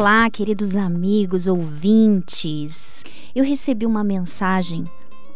Olá, 0.00 0.30
queridos 0.30 0.76
amigos, 0.76 1.48
ouvintes. 1.48 3.02
Eu 3.34 3.42
recebi 3.42 3.84
uma 3.84 4.04
mensagem 4.04 4.84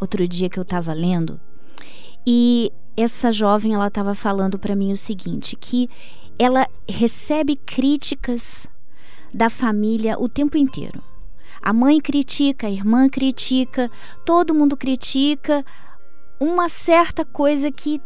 outro 0.01 0.29
dia 0.29 0.49
que 0.49 0.57
eu 0.57 0.63
estava 0.63 0.93
lendo 0.93 1.41
e 2.25 2.71
essa 2.97 3.33
jovem 3.33 3.75
ela 3.75 3.89
estava 3.89 4.15
falando 4.15 4.61
para 4.61 4.77
mim 4.77 4.93
o 4.93 4.97
seguinte, 4.97 5.57
que 5.57 5.91
ela 6.39 6.65
recebe 6.89 7.57
críticas 7.57 8.71
da 9.35 9.51
família 9.51 10.17
o 10.17 10.29
tempo 10.29 10.57
inteiro. 10.57 11.03
A 11.61 11.73
mãe 11.73 12.01
critica, 12.01 12.69
a 12.69 12.71
irmã 12.71 13.09
critica, 13.09 13.91
todo 14.25 14.55
mundo 14.55 14.77
critica 14.77 15.67
uma 16.39 16.69
certa 16.69 17.25
coisa 17.25 17.73
que 17.73 18.01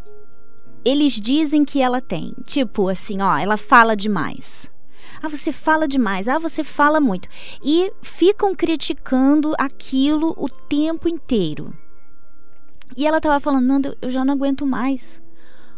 eles 0.87 1.21
dizem 1.21 1.67
que 1.67 1.83
ela 1.83 2.01
tem. 2.01 2.33
Tipo 2.47 2.89
assim, 2.89 3.21
ó, 3.21 3.37
ela 3.37 3.59
fala 3.59 3.95
demais 3.95 4.75
ah, 5.23 5.29
você 5.29 5.53
fala 5.53 5.89
demais. 5.89 6.29
Ah, 6.29 6.39
você 6.39 6.63
fala 6.63 7.01
muito. 7.01 7.29
E 7.65 7.93
ficam 8.03 8.55
criticando 8.55 9.55
aquilo 9.59 10.35
o 10.37 10.49
tempo 10.49 11.09
inteiro. 11.09 11.73
E 12.97 13.07
ela 13.07 13.19
estava 13.19 13.41
falando: 13.41 13.67
Nanda, 13.67 13.97
eu 14.01 14.11
já 14.11 14.25
não 14.25 14.35
aguento 14.35 14.67
mais. 14.67 15.23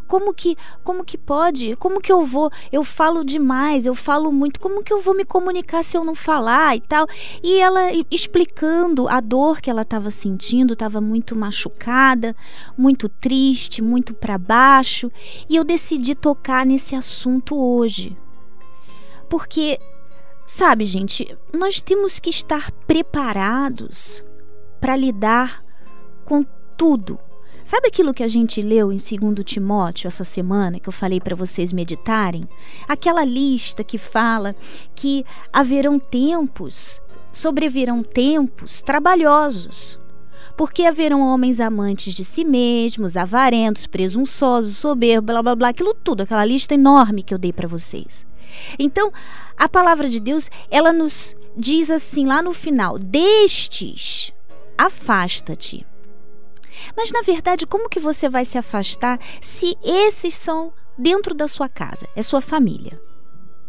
Como 0.08 0.32
que, 0.32 0.56
como 0.82 1.04
que 1.04 1.18
pode? 1.18 1.76
Como 1.76 2.00
que 2.00 2.10
eu 2.10 2.24
vou? 2.24 2.50
Eu 2.72 2.82
falo 2.82 3.22
demais, 3.22 3.84
eu 3.84 3.94
falo 3.94 4.32
muito. 4.32 4.58
Como 4.58 4.82
que 4.82 4.90
eu 4.90 5.02
vou 5.02 5.14
me 5.14 5.22
comunicar 5.22 5.84
se 5.84 5.98
eu 5.98 6.02
não 6.02 6.14
falar 6.14 6.74
e 6.74 6.80
tal? 6.80 7.06
E 7.42 7.58
ela 7.58 7.90
explicando 8.10 9.06
a 9.06 9.20
dor 9.20 9.60
que 9.60 9.68
ela 9.68 9.82
estava 9.82 10.10
sentindo, 10.10 10.72
estava 10.72 10.98
muito 10.98 11.36
machucada, 11.36 12.34
muito 12.76 13.06
triste, 13.06 13.82
muito 13.82 14.14
para 14.14 14.38
baixo. 14.38 15.12
E 15.46 15.54
eu 15.54 15.62
decidi 15.62 16.14
tocar 16.14 16.64
nesse 16.64 16.94
assunto 16.94 17.54
hoje. 17.54 18.16
Porque, 19.28 19.78
sabe, 20.46 20.84
gente, 20.84 21.36
nós 21.52 21.80
temos 21.80 22.18
que 22.18 22.30
estar 22.30 22.70
preparados 22.86 24.24
para 24.80 24.96
lidar 24.96 25.64
com 26.24 26.44
tudo. 26.76 27.18
Sabe 27.64 27.88
aquilo 27.88 28.14
que 28.14 28.22
a 28.22 28.28
gente 28.28 28.62
leu 28.62 28.90
em 28.90 28.96
2 28.96 29.44
Timóteo 29.44 30.08
essa 30.08 30.24
semana, 30.24 30.80
que 30.80 30.88
eu 30.88 30.92
falei 30.92 31.20
para 31.20 31.36
vocês 31.36 31.70
meditarem? 31.70 32.48
Aquela 32.88 33.22
lista 33.24 33.84
que 33.84 33.98
fala 33.98 34.56
que 34.94 35.22
haverão 35.52 35.98
tempos, 35.98 37.02
sobrevirão 37.30 38.02
tempos 38.02 38.80
trabalhosos. 38.80 40.00
Porque 40.56 40.84
haverão 40.84 41.20
homens 41.20 41.60
amantes 41.60 42.14
de 42.14 42.24
si 42.24 42.42
mesmos, 42.42 43.18
avarentos, 43.18 43.86
presunçosos, 43.86 44.78
soberbos, 44.78 45.26
blá 45.26 45.42
blá 45.42 45.54
blá, 45.54 45.68
aquilo 45.68 45.92
tudo, 45.92 46.22
aquela 46.22 46.44
lista 46.44 46.74
enorme 46.74 47.22
que 47.22 47.34
eu 47.34 47.38
dei 47.38 47.52
para 47.52 47.68
vocês. 47.68 48.27
Então, 48.78 49.12
a 49.56 49.68
palavra 49.68 50.08
de 50.08 50.20
Deus, 50.20 50.50
ela 50.70 50.92
nos 50.92 51.36
diz 51.56 51.90
assim 51.90 52.26
lá 52.26 52.42
no 52.42 52.52
final: 52.52 52.98
destes, 52.98 54.32
afasta-te. 54.76 55.86
Mas 56.96 57.10
na 57.10 57.22
verdade, 57.22 57.66
como 57.66 57.88
que 57.88 57.98
você 57.98 58.28
vai 58.28 58.44
se 58.44 58.56
afastar 58.56 59.18
se 59.40 59.76
esses 59.82 60.34
são 60.34 60.72
dentro 60.96 61.34
da 61.34 61.48
sua 61.48 61.68
casa, 61.68 62.08
é 62.14 62.22
sua 62.22 62.40
família? 62.40 63.00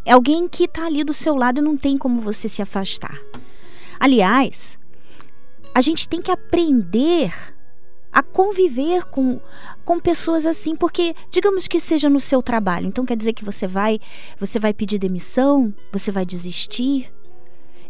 É 0.05 0.13
alguém 0.13 0.47
que 0.47 0.65
está 0.65 0.85
ali 0.85 1.03
do 1.03 1.13
seu 1.13 1.35
lado 1.35 1.59
e 1.59 1.63
não 1.63 1.77
tem 1.77 1.97
como 1.97 2.21
você 2.21 2.47
se 2.47 2.61
afastar. 2.61 3.19
Aliás, 3.99 4.79
a 5.73 5.81
gente 5.81 6.07
tem 6.07 6.21
que 6.21 6.31
aprender 6.31 7.33
a 8.11 8.23
conviver 8.23 9.05
com, 9.05 9.39
com 9.85 9.99
pessoas 9.99 10.45
assim, 10.45 10.75
porque 10.75 11.15
digamos 11.29 11.67
que 11.67 11.79
seja 11.79 12.09
no 12.09 12.19
seu 12.19 12.41
trabalho, 12.41 12.87
então 12.87 13.05
quer 13.05 13.15
dizer 13.15 13.33
que 13.33 13.45
você 13.45 13.67
vai, 13.67 13.99
você 14.39 14.59
vai 14.59 14.73
pedir 14.73 14.97
demissão, 14.99 15.73
você 15.91 16.11
vai 16.11 16.25
desistir. 16.25 17.11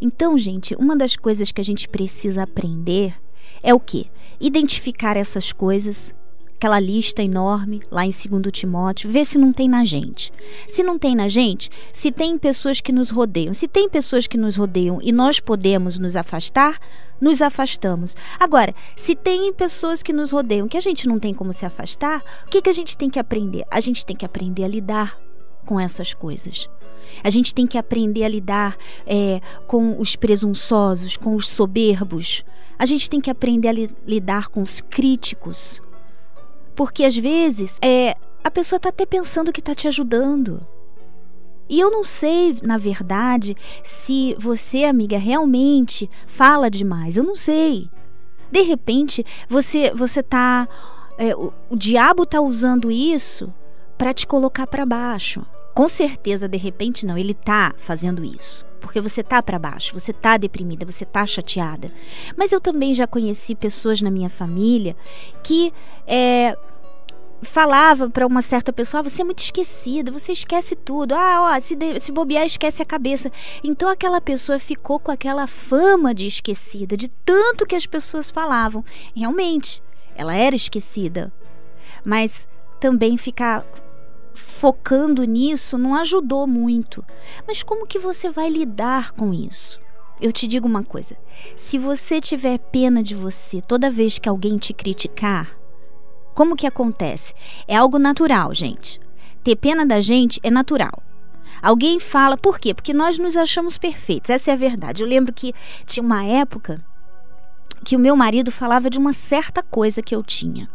Então, 0.02 0.38
gente, 0.38 0.76
uma 0.76 0.96
das 0.96 1.16
coisas 1.16 1.52
que 1.52 1.62
a 1.62 1.64
gente 1.64 1.88
precisa 1.88 2.44
aprender 2.44 3.16
é 3.62 3.74
o 3.74 3.80
quê? 3.80 4.06
Identificar 4.40 5.18
essas 5.18 5.52
coisas, 5.52 6.16
aquela 6.60 6.78
lista 6.78 7.24
enorme 7.24 7.82
lá 7.90 8.06
em 8.06 8.10
2 8.10 8.52
Timóteo, 8.52 9.10
ver 9.10 9.26
se 9.26 9.38
não 9.38 9.54
tem 9.54 9.70
na 9.70 9.86
gente. 9.86 10.30
Se 10.68 10.84
não 10.84 11.00
tem 11.00 11.16
na 11.16 11.30
gente, 11.30 11.70
se 11.94 12.12
tem 12.12 12.38
pessoas 12.38 12.82
que 12.82 12.92
nos 12.92 13.10
rodeiam. 13.10 13.54
Se 13.54 13.66
tem 13.66 13.88
pessoas 13.88 14.28
que 14.28 14.38
nos 14.38 14.58
rodeiam 14.58 15.00
e 15.02 15.14
nós 15.14 15.40
podemos 15.40 15.98
nos 15.98 16.18
afastar, 16.18 16.78
nos 17.22 17.42
afastamos. 17.42 18.14
Agora, 18.38 18.76
se 18.94 19.16
tem 19.16 19.54
pessoas 19.54 20.04
que 20.04 20.12
nos 20.12 20.32
rodeiam 20.32 20.68
que 20.68 20.76
a 20.76 20.82
gente 20.82 21.08
não 21.08 21.18
tem 21.18 21.34
como 21.34 21.54
se 21.54 21.66
afastar, 21.66 22.22
o 22.46 22.50
que, 22.50 22.62
que 22.62 22.70
a 22.70 22.74
gente 22.74 22.98
tem 22.98 23.10
que 23.10 23.20
aprender? 23.20 23.64
A 23.72 23.80
gente 23.80 24.06
tem 24.06 24.16
que 24.16 24.26
aprender 24.26 24.66
a 24.66 24.68
lidar 24.68 25.18
com 25.66 25.80
essas 25.80 26.14
coisas. 26.14 26.70
A 27.24 27.30
gente 27.30 27.54
tem 27.54 27.66
que 27.66 27.78
aprender 27.78 28.26
a 28.26 28.28
lidar 28.28 28.76
é, 29.08 29.40
com 29.66 29.98
os 29.98 30.18
presunçosos, 30.18 31.16
com 31.16 31.36
os 31.36 31.48
soberbos. 31.48 32.44
A 32.78 32.86
gente 32.86 33.10
tem 33.10 33.22
que 33.22 33.30
aprender 33.30 33.70
a 33.70 33.72
li 33.72 33.90
lidar 34.06 34.50
com 34.50 34.62
os 34.62 34.82
críticos 34.82 35.82
porque 36.80 37.04
às 37.04 37.18
vezes 37.18 37.78
é, 37.82 38.16
a 38.42 38.50
pessoa 38.50 38.78
está 38.78 38.88
até 38.88 39.06
pensando 39.06 39.52
que 39.52 39.60
está 39.60 39.76
te 39.76 39.86
ajudando. 39.90 40.66
E 41.68 41.78
eu 41.78 41.92
não 41.92 42.06
sei, 42.06 42.58
na 42.64 42.78
verdade, 42.78 43.54
se 43.84 44.34
você, 44.40 44.86
amiga, 44.86 45.18
realmente 45.18 46.10
fala 46.26 46.72
demais. 46.72 47.18
Eu 47.18 47.26
não 47.26 47.36
sei. 47.36 47.90
De 48.50 48.62
repente, 48.62 49.26
você 49.50 49.92
você 49.94 50.24
tá 50.24 50.70
é, 51.18 51.36
o, 51.36 51.52
o 51.70 51.76
diabo 51.76 52.26
tá 52.26 52.40
usando 52.40 52.90
isso 52.90 53.54
para 53.98 54.14
te 54.14 54.26
colocar 54.26 54.66
para 54.66 54.86
baixo. 54.86 55.46
Com 55.74 55.88
certeza, 55.88 56.48
de 56.48 56.58
repente 56.58 57.06
não, 57.06 57.18
ele 57.18 57.34
tá 57.34 57.74
fazendo 57.78 58.24
isso 58.24 58.70
porque 58.80 59.02
você 59.02 59.22
tá 59.22 59.44
para 59.44 59.60
baixo, 59.60 59.94
você 59.94 60.12
tá 60.12 60.38
deprimida, 60.38 60.86
você 60.86 61.06
tá 61.06 61.26
chateada. 61.26 61.92
Mas 62.36 62.52
eu 62.52 62.60
também 62.60 62.94
já 62.94 63.06
conheci 63.06 63.54
pessoas 63.54 64.02
na 64.02 64.10
minha 64.10 64.30
família 64.30 64.96
que 65.44 65.74
é, 66.08 66.58
falava 67.42 68.10
para 68.10 68.26
uma 68.26 68.42
certa 68.42 68.72
pessoa: 68.74 69.00
ah, 69.00 69.04
você 69.04 69.22
é 69.22 69.26
muito 69.26 69.40
esquecida, 69.40 70.12
você 70.12 70.32
esquece 70.32 70.76
tudo. 70.76 71.14
Ah, 71.14 71.54
ó, 71.56 71.60
se, 71.60 71.76
de, 71.76 72.00
se 72.00 72.12
bobear, 72.12 72.46
esquece 72.46 72.82
a 72.82 72.86
cabeça. 72.86 73.32
Então 73.64 73.90
aquela 73.90 74.22
pessoa 74.22 74.60
ficou 74.60 75.00
com 75.00 75.12
aquela 75.12 75.48
fama 75.48 76.14
de 76.14 76.28
esquecida, 76.28 76.98
de 76.98 77.08
tanto 77.08 77.66
que 77.66 77.76
as 77.76 77.86
pessoas 77.86 78.32
falavam. 78.32 78.84
Realmente, 79.16 79.82
ela 80.16 80.36
era 80.36 80.56
esquecida. 80.56 81.32
Mas 82.04 82.48
também 82.80 83.18
ficar 83.18 83.66
focando 84.40 85.24
nisso 85.24 85.78
não 85.78 85.94
ajudou 85.96 86.48
muito. 86.48 87.04
Mas 87.48 87.62
como 87.62 87.86
que 87.86 88.00
você 88.00 88.30
vai 88.30 88.50
lidar 88.50 89.12
com 89.12 89.34
isso? 89.34 89.80
Eu 90.20 90.32
te 90.32 90.48
digo 90.48 90.68
uma 90.68 90.84
coisa: 90.84 91.16
se 91.56 91.78
você 91.78 92.20
tiver 92.20 92.58
pena 92.58 93.04
de 93.04 93.16
você 93.16 93.62
toda 93.62 93.92
vez 93.92 94.18
que 94.18 94.28
alguém 94.28 94.58
te 94.58 94.74
criticar, 94.74 95.56
como 96.34 96.56
que 96.56 96.68
acontece? 96.68 97.34
É 97.68 97.76
algo 97.76 98.00
natural, 98.00 98.54
gente. 98.54 99.00
Ter 99.44 99.56
pena 99.56 99.86
da 99.86 100.02
gente 100.02 100.40
é 100.44 100.50
natural. 100.50 101.04
Alguém 101.62 102.00
fala, 102.00 102.38
por 102.38 102.60
quê? 102.60 102.74
Porque 102.74 102.94
nós 102.94 103.18
nos 103.18 103.36
achamos 103.36 103.78
perfeitos. 103.78 104.30
Essa 104.30 104.52
é 104.52 104.54
a 104.54 104.58
verdade. 104.58 105.04
Eu 105.04 105.08
lembro 105.08 105.34
que 105.34 105.54
tinha 105.86 106.04
uma 106.04 106.24
época 106.24 106.84
que 107.84 107.96
o 107.96 108.00
meu 108.00 108.16
marido 108.16 108.52
falava 108.52 108.90
de 108.90 108.98
uma 108.98 109.14
certa 109.14 109.62
coisa 109.62 110.02
que 110.02 110.16
eu 110.16 110.24
tinha. 110.24 110.70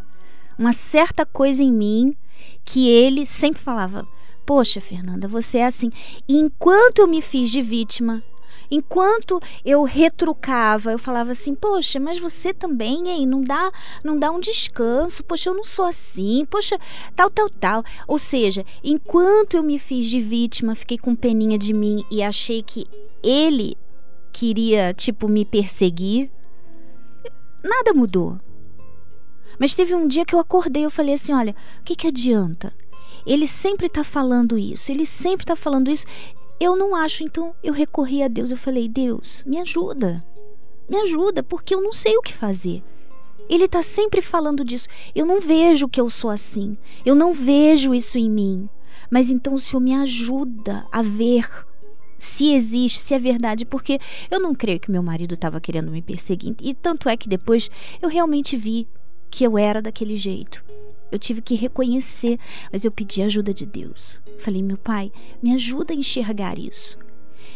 Uma 0.58 0.72
certa 0.72 1.24
coisa 1.24 1.62
em 1.62 1.72
mim 1.72 2.16
que 2.64 2.88
ele 2.88 3.26
sempre 3.26 3.60
falava: 3.60 4.06
Poxa, 4.46 4.80
Fernanda, 4.80 5.26
você 5.26 5.58
é 5.58 5.66
assim. 5.66 5.90
E 6.28 6.36
enquanto 6.36 6.98
eu 6.98 7.08
me 7.08 7.22
fiz 7.22 7.50
de 7.50 7.62
vítima, 7.62 8.22
enquanto 8.70 9.40
eu 9.64 9.82
retrucava, 9.84 10.92
eu 10.92 10.98
falava 10.98 11.32
assim: 11.32 11.54
"Poxa, 11.54 11.98
mas 11.98 12.18
você 12.18 12.52
também, 12.52 13.08
hein? 13.08 13.26
Não 13.26 13.42
dá, 13.42 13.72
não 14.04 14.18
dá 14.18 14.30
um 14.30 14.40
descanso. 14.40 15.24
Poxa, 15.24 15.48
eu 15.50 15.54
não 15.54 15.64
sou 15.64 15.86
assim. 15.86 16.44
Poxa, 16.44 16.78
tal, 17.16 17.30
tal, 17.30 17.48
tal". 17.48 17.84
Ou 18.06 18.18
seja, 18.18 18.64
enquanto 18.82 19.56
eu 19.56 19.62
me 19.62 19.78
fiz 19.78 20.08
de 20.08 20.20
vítima, 20.20 20.74
fiquei 20.74 20.98
com 20.98 21.14
peninha 21.14 21.58
de 21.58 21.72
mim 21.72 22.04
e 22.10 22.22
achei 22.22 22.62
que 22.62 22.86
ele 23.22 23.76
queria, 24.32 24.92
tipo, 24.92 25.28
me 25.28 25.44
perseguir, 25.44 26.30
nada 27.62 27.94
mudou. 27.94 28.38
Mas 29.58 29.74
teve 29.74 29.94
um 29.94 30.06
dia 30.06 30.24
que 30.24 30.34
eu 30.34 30.38
acordei, 30.38 30.84
eu 30.84 30.90
falei 30.90 31.14
assim: 31.14 31.32
olha, 31.32 31.54
o 31.80 31.84
que, 31.84 31.96
que 31.96 32.08
adianta? 32.08 32.72
Ele 33.26 33.46
sempre 33.46 33.86
está 33.86 34.04
falando 34.04 34.58
isso, 34.58 34.90
ele 34.92 35.06
sempre 35.06 35.44
está 35.44 35.56
falando 35.56 35.90
isso. 35.90 36.06
Eu 36.60 36.76
não 36.76 36.94
acho, 36.94 37.24
então 37.24 37.54
eu 37.62 37.72
recorri 37.72 38.22
a 38.22 38.28
Deus. 38.28 38.50
Eu 38.50 38.56
falei: 38.56 38.88
Deus, 38.88 39.42
me 39.46 39.58
ajuda, 39.58 40.24
me 40.88 40.96
ajuda, 40.98 41.42
porque 41.42 41.74
eu 41.74 41.80
não 41.80 41.92
sei 41.92 42.16
o 42.16 42.22
que 42.22 42.32
fazer. 42.32 42.82
Ele 43.48 43.64
está 43.64 43.82
sempre 43.82 44.22
falando 44.22 44.64
disso. 44.64 44.88
Eu 45.14 45.26
não 45.26 45.40
vejo 45.40 45.88
que 45.88 46.00
eu 46.00 46.08
sou 46.08 46.30
assim. 46.30 46.78
Eu 47.04 47.14
não 47.14 47.32
vejo 47.32 47.94
isso 47.94 48.16
em 48.16 48.30
mim. 48.30 48.68
Mas 49.10 49.28
então 49.28 49.54
o 49.54 49.58
Senhor 49.58 49.80
me 49.80 49.94
ajuda 49.94 50.86
a 50.90 51.02
ver 51.02 51.46
se 52.18 52.52
existe, 52.52 52.98
se 53.00 53.12
é 53.12 53.18
verdade, 53.18 53.66
porque 53.66 53.98
eu 54.30 54.40
não 54.40 54.54
creio 54.54 54.80
que 54.80 54.90
meu 54.90 55.02
marido 55.02 55.34
estava 55.34 55.60
querendo 55.60 55.90
me 55.90 56.00
perseguir. 56.00 56.54
E 56.60 56.72
tanto 56.72 57.08
é 57.08 57.16
que 57.16 57.28
depois 57.28 57.70
eu 58.00 58.08
realmente 58.08 58.56
vi 58.56 58.88
que 59.34 59.42
eu 59.42 59.58
era 59.58 59.82
daquele 59.82 60.16
jeito. 60.16 60.64
Eu 61.10 61.18
tive 61.18 61.42
que 61.42 61.56
reconhecer, 61.56 62.38
mas 62.72 62.84
eu 62.84 62.92
pedi 62.92 63.20
ajuda 63.20 63.52
de 63.52 63.66
Deus. 63.66 64.20
Falei, 64.38 64.62
meu 64.62 64.78
pai, 64.78 65.10
me 65.42 65.52
ajuda 65.52 65.92
a 65.92 65.96
enxergar 65.96 66.56
isso. 66.56 66.96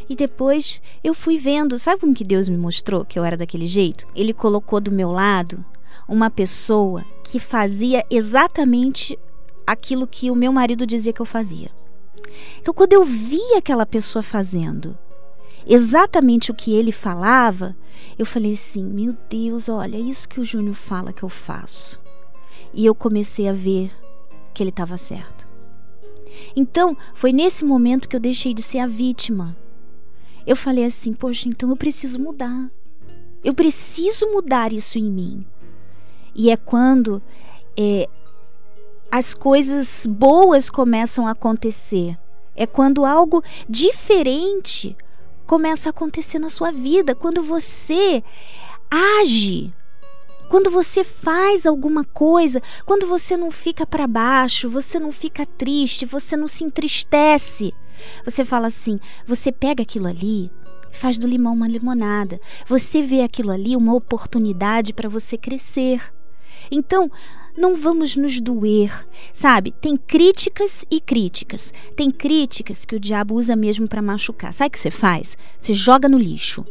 E 0.09 0.17
depois 0.17 0.83
eu 1.05 1.15
fui 1.15 1.39
vendo, 1.39 1.79
sabe 1.79 2.01
como 2.01 2.17
que 2.17 2.25
Deus 2.25 2.49
me 2.49 2.57
mostrou 2.57 3.05
que 3.05 3.17
eu 3.17 3.25
era 3.25 3.37
daquele 3.37 3.69
jeito? 3.69 4.09
Ele 4.13 4.33
colocou 4.33 4.81
do 4.81 4.91
meu 4.91 5.13
lado 5.13 5.65
uma 6.09 6.29
pessoa 6.29 7.05
que 7.23 7.39
fazia 7.39 8.05
exatamente 8.11 9.17
aquilo 9.65 10.05
que 10.05 10.33
o 10.33 10.35
meu 10.35 10.53
marido 10.53 10.85
dizia 10.85 11.13
que 11.13 11.23
eu 11.23 11.27
fazia. 11.27 11.71
Então, 12.61 12.75
quando 12.75 12.93
eu 12.93 13.05
vi 13.05 13.55
aquela 13.57 13.87
pessoa 13.87 14.21
fazendo 14.21 14.99
exatamente 15.69 16.51
o 16.51 16.55
que 16.55 16.73
ele 16.73 16.91
falava, 16.91 17.77
eu 18.19 18.25
falei 18.25 18.55
assim: 18.55 18.83
meu 18.83 19.15
Deus, 19.29 19.69
olha, 19.69 19.97
é 19.97 20.01
isso 20.01 20.29
que 20.29 20.41
o 20.41 20.45
Júnior 20.45 20.75
fala 20.75 21.13
que 21.13 21.23
eu 21.23 21.29
faço. 21.29 22.01
E 22.73 22.85
eu 22.85 22.95
comecei 22.95 23.49
a 23.49 23.53
ver 23.53 23.93
que 24.55 24.63
ele 24.63 24.71
estava 24.71 24.97
certo. 24.97 25.47
Então, 26.55 26.97
foi 27.15 27.33
nesse 27.33 27.65
momento 27.65 28.09
que 28.09 28.17
eu 28.17 28.21
deixei 28.21 28.53
de 28.53 28.63
ser 28.63 28.79
a 28.79 28.87
vítima. 28.87 29.57
Eu 30.47 30.57
falei 30.57 30.85
assim: 30.85 31.13
poxa, 31.13 31.49
então 31.49 31.69
eu 31.69 31.77
preciso 31.77 32.19
mudar. 32.19 32.71
Eu 33.45 33.55
preciso 33.55 34.27
mudar 34.33 34.73
isso 34.73 34.99
em 34.99 35.11
mim. 35.11 35.47
E 36.35 36.51
é 36.51 36.57
quando 36.57 37.23
é, 37.77 38.09
as 39.11 39.35
coisas 39.35 40.07
boas 40.07 40.69
começam 40.69 41.27
a 41.27 41.33
acontecer. 41.33 42.19
É 42.55 42.67
quando 42.67 43.05
algo 43.05 43.43
diferente 43.69 44.97
começa 45.49 45.89
a 45.89 45.91
acontecer 45.91 46.39
na 46.39 46.51
sua 46.51 46.71
vida. 46.71 47.15
Quando 47.15 47.43
você 47.43 48.23
age 48.89 49.73
quando 50.49 50.71
você 50.71 51.05
faz 51.05 51.67
alguma 51.67 52.05
coisa, 52.05 52.63
quando 52.87 53.07
você 53.07 53.37
não 53.37 53.51
fica 53.51 53.87
para 53.87 54.07
baixo, 54.07 54.71
você 54.71 54.99
não 54.99 55.13
fica 55.13 55.45
triste, 55.45 56.07
você 56.07 56.39
não 56.39 56.49
se 56.49 56.65
entristece. 56.65 57.75
Você 58.25 58.47
fala 58.47 58.69
assim: 58.69 58.99
você 59.27 59.53
pega 59.53 59.83
aquilo 59.83 60.07
ali, 60.07 60.51
faz 60.91 61.19
do 61.19 61.27
limão 61.27 61.53
uma 61.53 61.69
limonada. 61.69 62.41
Você 62.67 63.03
vê 63.03 63.21
aquilo 63.21 63.51
ali 63.51 63.77
uma 63.77 63.93
oportunidade 63.93 64.95
para 64.95 65.07
você 65.09 65.37
crescer. 65.37 66.01
Então, 66.71 67.11
não 67.59 67.75
vamos 67.75 68.17
nos 68.17 68.41
doer, 68.41 69.07
sabe? 69.33 69.73
Tem 69.73 69.97
críticas 69.97 70.85
e 70.91 71.01
críticas. 71.01 71.73
Tem 71.97 72.11
críticas 72.11 72.85
que 72.85 72.95
o 72.95 73.01
diabo 73.01 73.35
usa 73.35 73.57
mesmo 73.57 73.89
para 73.89 74.01
machucar. 74.01 74.53
Sabe 74.53 74.69
o 74.69 74.71
que 74.71 74.79
você 74.79 74.91
faz? 74.91 75.37
Você 75.59 75.75
joga 75.75 76.09
no 76.09 76.17
lixo. 76.17 76.65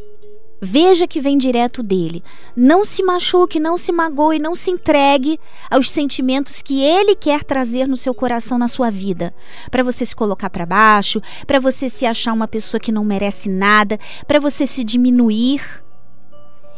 Veja 0.60 1.06
que 1.06 1.22
vem 1.22 1.38
direto 1.38 1.84
dele. 1.84 2.24
Não 2.56 2.84
se 2.84 3.04
machuque, 3.04 3.60
não 3.60 3.78
se 3.78 3.92
magoe, 3.92 4.40
não 4.40 4.56
se 4.56 4.72
entregue 4.72 5.40
aos 5.70 5.92
sentimentos 5.92 6.64
que 6.64 6.82
ele 6.82 7.16
quer 7.16 7.44
trazer 7.44 7.88
no 7.88 7.96
seu 7.96 8.14
coração, 8.14 8.58
na 8.58 8.68
sua 8.68 8.90
vida. 8.90 9.34
Para 9.70 9.84
você 9.84 10.04
se 10.04 10.16
colocar 10.16 10.50
para 10.50 10.66
baixo, 10.66 11.22
para 11.46 11.60
você 11.60 11.88
se 11.88 12.08
achar 12.08 12.34
uma 12.34 12.48
pessoa 12.48 12.80
que 12.80 12.92
não 12.92 13.04
merece 13.04 13.50
nada, 13.50 14.00
para 14.26 14.40
você 14.40 14.66
se 14.66 14.84
diminuir 14.84 15.62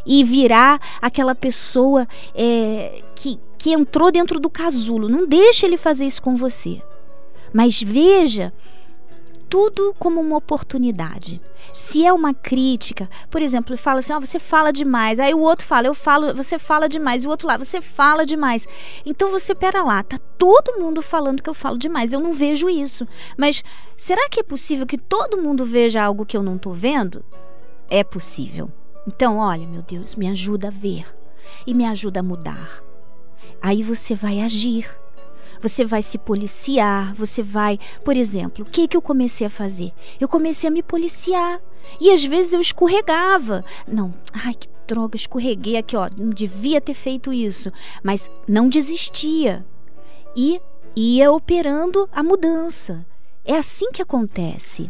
e 0.05 0.23
virar 0.23 0.79
aquela 1.01 1.35
pessoa 1.35 2.07
é, 2.33 3.01
que, 3.15 3.39
que 3.57 3.71
entrou 3.71 4.11
dentro 4.11 4.39
do 4.39 4.49
casulo. 4.49 5.09
Não 5.09 5.27
deixe 5.27 5.65
ele 5.65 5.77
fazer 5.77 6.05
isso 6.05 6.21
com 6.21 6.35
você. 6.35 6.81
Mas 7.53 7.81
veja 7.81 8.53
tudo 9.49 9.95
como 9.97 10.21
uma 10.21 10.37
oportunidade. 10.37 11.41
Se 11.73 12.05
é 12.05 12.13
uma 12.13 12.33
crítica, 12.33 13.09
por 13.29 13.41
exemplo, 13.41 13.75
fala 13.75 13.99
assim: 13.99 14.13
oh, 14.13 14.19
você 14.19 14.37
fala 14.37 14.71
demais. 14.71 15.19
Aí 15.19 15.33
o 15.33 15.39
outro 15.39 15.65
fala: 15.65 15.87
eu 15.87 15.93
falo, 15.93 16.33
você 16.35 16.59
fala 16.59 16.87
demais. 16.87 17.23
E 17.23 17.27
o 17.27 17.29
outro 17.29 17.47
lá, 17.47 17.57
você 17.57 17.81
fala 17.81 18.25
demais. 18.25 18.67
Então 19.05 19.31
você, 19.31 19.55
pera 19.55 19.83
lá, 19.83 20.03
tá 20.03 20.19
todo 20.37 20.79
mundo 20.79 21.01
falando 21.01 21.41
que 21.41 21.49
eu 21.49 21.53
falo 21.53 21.77
demais. 21.77 22.13
Eu 22.13 22.19
não 22.19 22.31
vejo 22.31 22.69
isso. 22.69 23.07
Mas 23.35 23.63
será 23.97 24.29
que 24.29 24.39
é 24.39 24.43
possível 24.43 24.85
que 24.85 24.97
todo 24.97 25.41
mundo 25.41 25.65
veja 25.65 26.03
algo 26.03 26.25
que 26.25 26.37
eu 26.37 26.43
não 26.43 26.57
tô 26.57 26.71
vendo? 26.71 27.25
É 27.89 28.03
possível. 28.03 28.71
Então, 29.09 29.37
olha, 29.37 29.65
meu 29.65 29.81
Deus, 29.81 30.13
me 30.13 30.27
ajuda 30.27 30.67
a 30.67 30.71
ver 30.71 31.03
e 31.65 31.73
me 31.73 31.83
ajuda 31.83 32.19
a 32.19 32.23
mudar. 32.23 32.83
Aí 33.59 33.81
você 33.81 34.13
vai 34.13 34.39
agir 34.39 34.87
você 35.61 35.83
vai 35.83 36.01
se 36.01 36.17
policiar, 36.17 37.13
você 37.15 37.43
vai, 37.43 37.77
por 38.05 38.15
exemplo, 38.15 38.63
o 38.65 38.69
que 38.69 38.87
que 38.87 38.95
eu 38.95 39.01
comecei 39.01 39.45
a 39.45 39.49
fazer? 39.49 39.91
Eu 40.17 40.25
comecei 40.25 40.69
a 40.69 40.71
me 40.71 40.81
policiar. 40.81 41.59
E 41.99 42.11
às 42.11 42.23
vezes 42.23 42.53
eu 42.53 42.61
escorregava. 42.61 43.65
Não, 43.85 44.13
ai 44.45 44.53
que 44.53 44.69
droga, 44.87 45.17
escorreguei 45.17 45.75
aqui, 45.75 45.97
ó, 45.97 46.07
não 46.17 46.29
devia 46.29 46.79
ter 46.79 46.93
feito 46.93 47.33
isso, 47.33 47.73
mas 48.01 48.31
não 48.47 48.69
desistia. 48.69 49.65
E 50.33 50.61
ia 50.95 51.29
operando 51.29 52.07
a 52.09 52.23
mudança. 52.23 53.05
É 53.43 53.57
assim 53.57 53.91
que 53.91 54.01
acontece. 54.01 54.89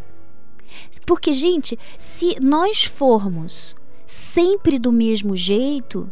Porque, 1.03 1.33
gente, 1.33 1.79
se 1.97 2.37
nós 2.39 2.83
formos 2.83 3.75
sempre 4.09 4.79
do 4.79 4.91
mesmo 4.91 5.35
jeito, 5.35 6.11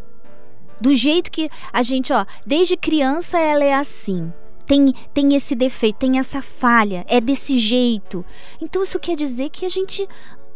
do 0.79 0.93
jeito 0.93 1.31
que 1.31 1.49
a 1.73 1.81
gente, 1.81 2.13
ó, 2.13 2.25
desde 2.45 2.77
criança 2.77 3.39
ela 3.39 3.63
é 3.63 3.73
assim 3.73 4.31
tem, 4.67 4.93
tem 5.13 5.33
esse 5.33 5.55
defeito, 5.55 5.99
tem 5.99 6.19
essa 6.19 6.41
falha, 6.41 7.05
é 7.07 7.21
desse 7.21 7.57
jeito. 7.57 8.23
Então 8.61 8.83
isso 8.83 8.99
quer 8.99 9.15
dizer 9.15 9.49
que 9.49 9.65
a 9.65 9.69
gente 9.69 10.07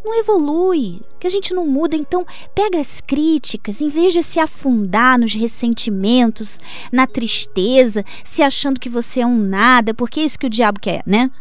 não 0.03 0.19
evolui, 0.19 1.01
que 1.19 1.25
a 1.25 1.29
gente 1.29 1.53
não 1.53 1.65
muda. 1.65 1.95
Então, 1.95 2.25
pega 2.53 2.79
as 2.79 2.99
críticas, 2.99 3.81
em 3.81 3.87
vez 3.87 4.13
de 4.13 4.21
se 4.21 4.39
afundar 4.39 5.17
nos 5.17 5.33
ressentimentos, 5.33 6.59
na 6.91 7.07
tristeza, 7.07 8.03
se 8.23 8.43
achando 8.43 8.79
que 8.79 8.89
você 8.89 9.21
é 9.21 9.25
um 9.25 9.37
nada, 9.37 9.93
porque 9.93 10.19
é 10.19 10.23
isso 10.23 10.39
que 10.39 10.47
o 10.47 10.49
diabo 10.49 10.79
quer, 10.79 11.01
né? 11.05 11.31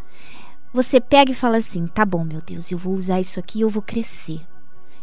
Você 0.72 1.00
pega 1.00 1.32
e 1.32 1.34
fala 1.34 1.56
assim: 1.56 1.86
tá 1.86 2.04
bom, 2.04 2.22
meu 2.22 2.40
Deus, 2.40 2.70
eu 2.70 2.78
vou 2.78 2.94
usar 2.94 3.20
isso 3.20 3.40
aqui 3.40 3.62
eu 3.62 3.68
vou 3.68 3.82
crescer. 3.82 4.40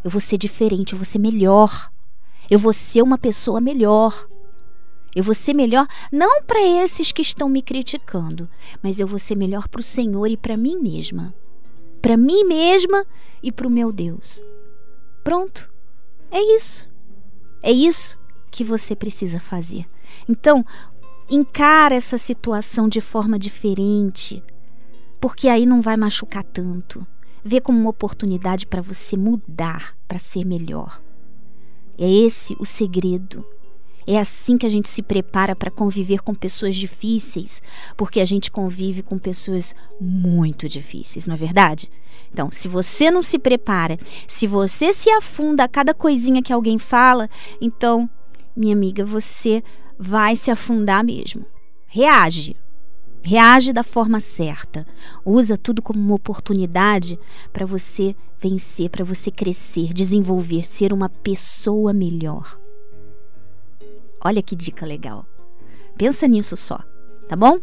Eu 0.03 0.09
vou 0.09 0.21
ser 0.21 0.37
diferente, 0.37 0.93
eu 0.93 0.97
vou 0.97 1.05
ser 1.05 1.19
melhor. 1.19 1.91
Eu 2.49 2.59
vou 2.59 2.73
ser 2.73 3.01
uma 3.01 3.17
pessoa 3.17 3.59
melhor. 3.59 4.27
Eu 5.15 5.23
vou 5.23 5.33
ser 5.33 5.53
melhor 5.53 5.87
não 6.11 6.43
para 6.43 6.61
esses 6.61 7.11
que 7.11 7.21
estão 7.21 7.49
me 7.49 7.61
criticando, 7.61 8.47
mas 8.83 8.99
eu 8.99 9.07
vou 9.07 9.17
ser 9.17 9.35
melhor 9.35 9.67
para 9.67 9.81
o 9.81 9.83
Senhor 9.83 10.27
e 10.27 10.37
para 10.37 10.55
mim 10.55 10.77
mesma. 10.77 11.33
Para 12.01 12.15
mim 12.15 12.43
mesma 12.43 13.05
e 13.41 13.51
para 13.51 13.67
o 13.67 13.71
meu 13.71 13.91
Deus. 13.91 14.41
Pronto. 15.23 15.69
É 16.29 16.39
isso. 16.55 16.87
É 17.63 17.71
isso 17.71 18.17
que 18.51 18.63
você 18.63 18.95
precisa 18.95 19.39
fazer. 19.39 19.85
Então, 20.27 20.65
encara 21.29 21.95
essa 21.95 22.17
situação 22.17 22.87
de 22.87 23.01
forma 23.01 23.37
diferente, 23.37 24.43
porque 25.19 25.49
aí 25.49 25.65
não 25.65 25.81
vai 25.81 25.97
machucar 25.97 26.43
tanto. 26.43 27.05
Vê 27.47 27.61
como 27.61 27.79
uma 27.79 27.91
oportunidade 27.91 28.67
para 28.67 28.81
você 28.81 29.15
mudar, 29.15 29.95
para 30.05 30.19
ser 30.19 30.45
melhor. 30.45 31.01
É 31.97 32.05
esse 32.05 32.57
o 32.59 32.65
segredo 32.65 33.45
é 34.05 34.17
assim 34.17 34.57
que 34.57 34.65
a 34.65 34.69
gente 34.69 34.89
se 34.89 35.01
prepara 35.01 35.55
para 35.55 35.71
conviver 35.71 36.21
com 36.21 36.33
pessoas 36.33 36.75
difíceis, 36.75 37.61
porque 37.97 38.21
a 38.21 38.25
gente 38.25 38.49
convive 38.49 39.01
com 39.01 39.17
pessoas 39.17 39.75
muito 39.99 40.67
difíceis, 40.69 41.27
não 41.27 41.35
é 41.35 41.37
verdade? 41.37 41.91
Então, 42.31 42.49
se 42.51 42.67
você 42.67 43.11
não 43.11 43.21
se 43.21 43.37
prepara, 43.39 43.97
se 44.25 44.47
você 44.47 44.91
se 44.91 45.09
afunda 45.09 45.65
a 45.65 45.67
cada 45.67 45.93
coisinha 45.93 46.41
que 46.41 46.53
alguém 46.53 46.77
fala, 46.77 47.29
então, 47.59 48.09
minha 48.55 48.73
amiga, 48.73 49.05
você 49.05 49.61
vai 49.97 50.35
se 50.37 50.49
afundar 50.51 51.03
mesmo. 51.03 51.45
Reage. 51.85 52.55
Reage 53.29 53.73
da 53.73 53.83
forma 53.83 54.21
certa. 54.21 54.87
Usa 55.25 55.57
tudo 55.57 55.81
como 55.81 55.99
uma 55.99 56.15
oportunidade 56.15 57.19
para 57.51 57.65
você 57.65 58.15
vencer, 58.39 58.89
para 58.89 59.03
você 59.03 59.29
crescer, 59.29 59.93
desenvolver, 59.93 60.65
ser 60.65 60.93
uma 60.93 61.09
pessoa 61.09 61.91
melhor. 61.91 62.57
Olha 64.23 64.41
que 64.41 64.55
dica 64.55 64.85
legal. 64.85 65.25
Pensa 65.97 66.25
nisso 66.25 66.55
só, 66.55 66.79
tá 67.27 67.35
bom? 67.35 67.59